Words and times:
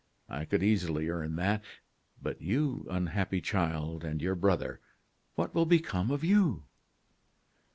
I 0.29 0.45
could 0.45 0.63
easily 0.63 1.09
earn 1.11 1.35
that. 1.35 1.63
But 2.19 2.41
you, 2.41 2.87
unhappy 2.89 3.39
child! 3.39 4.03
and 4.03 4.19
your 4.19 4.33
brother, 4.33 4.81
what 5.35 5.53
will 5.53 5.67
become 5.67 6.09
of 6.09 6.23
you?" 6.23 6.63